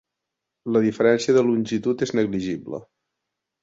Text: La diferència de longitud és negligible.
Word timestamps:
La 0.77 0.81
diferència 0.85 1.37
de 1.37 1.45
longitud 1.51 2.05
és 2.09 2.17
negligible. 2.23 2.85